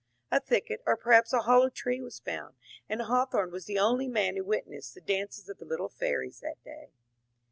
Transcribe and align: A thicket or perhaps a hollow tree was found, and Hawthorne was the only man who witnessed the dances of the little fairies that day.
A 0.31 0.39
thicket 0.39 0.81
or 0.87 0.97
perhaps 0.97 1.31
a 1.31 1.41
hollow 1.41 1.69
tree 1.69 2.01
was 2.01 2.17
found, 2.17 2.55
and 2.89 3.03
Hawthorne 3.03 3.51
was 3.51 3.65
the 3.65 3.77
only 3.77 4.07
man 4.07 4.35
who 4.35 4.43
witnessed 4.43 4.95
the 4.95 5.01
dances 5.01 5.47
of 5.47 5.59
the 5.59 5.65
little 5.65 5.89
fairies 5.89 6.39
that 6.39 6.57
day. 6.63 6.89